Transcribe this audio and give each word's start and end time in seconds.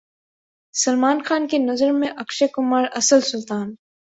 سلمان 0.75 1.21
خان 1.23 1.47
کی 1.47 1.57
نظر 1.57 1.91
میں 1.91 2.09
اکشے 2.17 2.47
کمار 2.53 2.83
اصل 2.93 3.21
سلطان 3.21 3.67